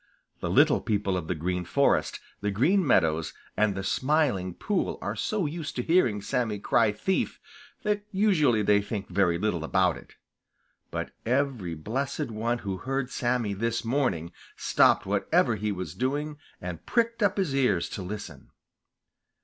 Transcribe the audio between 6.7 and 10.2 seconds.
thief that usually they think very little about it.